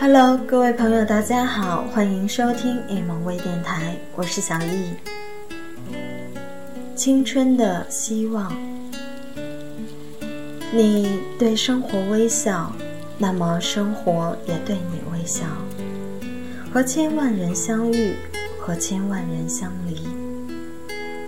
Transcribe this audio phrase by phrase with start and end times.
[0.00, 4.94] Hello，各位朋友，大家好，欢迎收听易萌微电台，我是小易。
[6.94, 8.56] 青春的希望，
[10.72, 12.72] 你对生活微笑，
[13.18, 15.44] 那么生活也对你微笑。
[16.72, 18.14] 和千万人相遇，
[18.60, 20.06] 和千万人相离。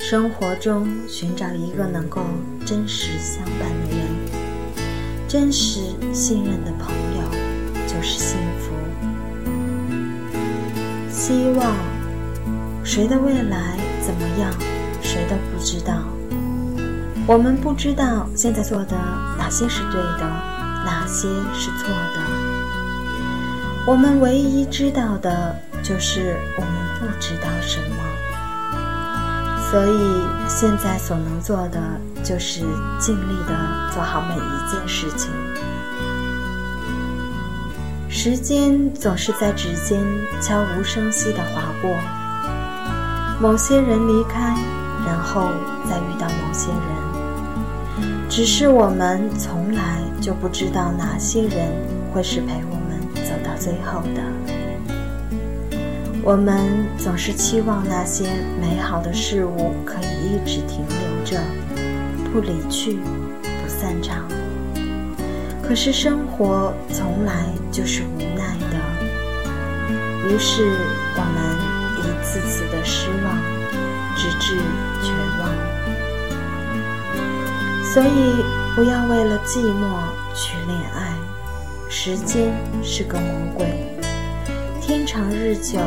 [0.00, 2.20] 生活中寻找一个能够
[2.66, 4.08] 真实相伴的人，
[5.28, 5.80] 真实
[6.12, 7.45] 信任的朋友，
[7.96, 8.74] 就是幸福。
[11.10, 11.74] 希望，
[12.84, 14.52] 谁的未来怎么样，
[15.00, 15.94] 谁都不知道。
[17.26, 18.94] 我们不知道现在做的
[19.38, 20.28] 哪些是对的，
[20.84, 22.20] 哪些是错的。
[23.86, 27.96] 我们唯一知道的就是我们不知道什么。
[29.70, 31.80] 所以现在所能做的，
[32.22, 32.60] 就是
[33.00, 35.30] 尽力的做好每一件事情。
[38.28, 40.02] 时间总是在指尖
[40.40, 41.96] 悄无声息地划过，
[43.40, 44.56] 某些人离开，
[45.06, 45.52] 然后
[45.88, 48.26] 再遇到某些人。
[48.28, 51.70] 只是我们从来就不知道哪些人
[52.12, 54.20] 会是陪我们走到最后的。
[56.24, 58.24] 我们总是期望那些
[58.60, 61.40] 美好的事物可以一直停留着，
[62.32, 62.94] 不离去，
[63.44, 64.24] 不散场。
[65.68, 68.78] 可是生活从来就是无奈的，
[70.28, 70.62] 于是
[71.16, 71.36] 我们
[71.98, 73.36] 一次次的失望，
[74.16, 74.56] 直至
[75.02, 75.50] 绝望。
[77.92, 78.44] 所以
[78.76, 79.98] 不要为了寂寞
[80.34, 81.12] 去恋爱，
[81.88, 83.66] 时间是个魔鬼，
[84.80, 85.80] 天长日久。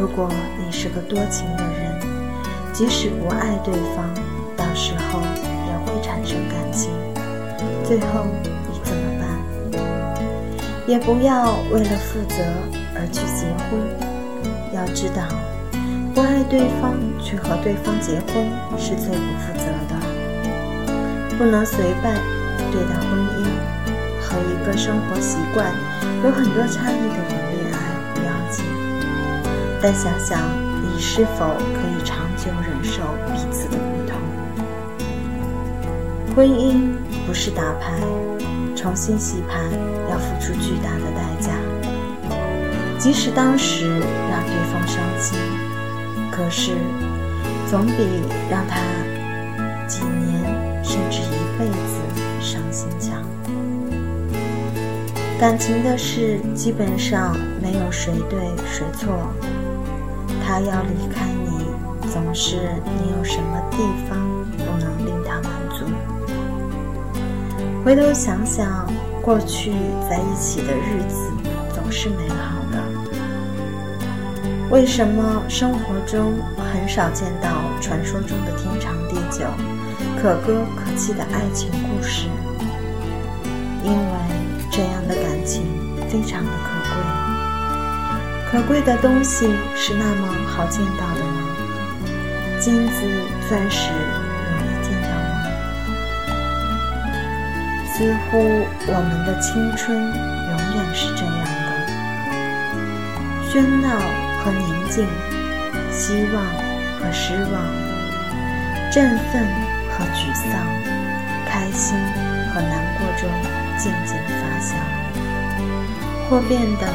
[0.00, 2.00] 如果你是个多情的人，
[2.72, 4.08] 即使不爱对方，
[4.56, 6.90] 到时候也会产生感情，
[7.84, 8.24] 最后。
[10.86, 12.36] 也不要为了负责
[12.94, 13.80] 而去结婚。
[14.72, 15.22] 要知道，
[16.14, 18.46] 不爱对方却和对方结婚
[18.78, 19.96] 是最不负责的。
[21.36, 22.14] 不能随便
[22.70, 23.44] 对待婚姻，
[24.20, 25.66] 和一个生活习惯
[26.24, 27.76] 有很多差异的人恋爱
[28.14, 28.64] 不要紧，
[29.82, 30.40] 但想想
[30.82, 34.18] 你是否可以长久忍受彼此的不同。
[36.34, 36.94] 婚姻
[37.26, 38.00] 不是打牌。
[38.76, 39.58] 重新洗牌
[40.16, 41.50] 要付出巨大的代价，
[42.98, 43.86] 即使当时
[44.30, 45.38] 让对方伤心，
[46.32, 46.72] 可是
[47.70, 47.92] 总比
[48.50, 48.80] 让他
[49.86, 52.00] 几年甚至一辈子
[52.40, 53.22] 伤心强。
[55.38, 59.30] 感情的事基本上没有谁对谁错，
[60.46, 61.66] 他要离开你，
[62.10, 62.56] 总是
[62.86, 63.76] 你有什么地
[64.08, 64.18] 方
[64.56, 65.84] 不能令他满足。
[67.84, 68.90] 回头想想，
[69.26, 69.72] 过去
[70.08, 71.32] 在一起的日子
[71.74, 72.78] 总是美好的。
[74.70, 77.48] 为什么生活中很少见到
[77.80, 79.44] 传说中的天长地久、
[80.22, 82.28] 可歌可泣的爱情故事？
[83.82, 83.96] 因为
[84.70, 85.64] 这样的感情
[86.08, 87.02] 非常的可贵。
[88.52, 91.48] 可贵的东西是那么好见到的吗？
[92.60, 93.02] 金子、
[93.48, 93.90] 钻石。
[97.96, 98.36] 似乎
[98.88, 101.32] 我们的青春永远是这样
[101.64, 101.68] 的：
[103.48, 103.88] 喧闹
[104.44, 105.08] 和宁静，
[105.90, 106.44] 希望
[107.00, 107.56] 和失望，
[108.92, 109.48] 振奋
[109.88, 110.44] 和沮丧，
[111.46, 111.96] 开心
[112.52, 113.26] 和难过中
[113.78, 114.76] 渐渐发香，
[116.28, 116.86] 或变得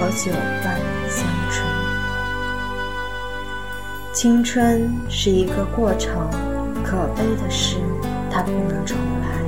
[0.00, 0.32] 和酒
[0.64, 1.68] 般香醇。
[4.14, 6.30] 青春是一个过程，
[6.82, 7.76] 可悲的是
[8.30, 9.45] 它不能重来。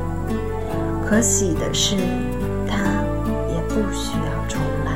[1.09, 1.97] 可喜的是，
[2.69, 2.77] 它
[3.49, 4.93] 也不需要重来。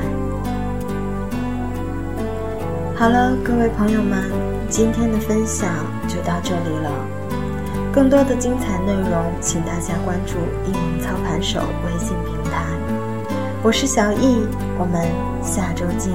[2.94, 4.30] 好了，各位朋友们，
[4.68, 5.70] 今天的分享
[6.06, 6.90] 就到这里了。
[7.90, 10.34] 更多的精彩内容，请大家关注
[10.68, 12.66] “一萌操盘手”微信平台。
[13.62, 14.46] 我是小易，
[14.78, 15.08] 我们
[15.42, 16.12] 下周见。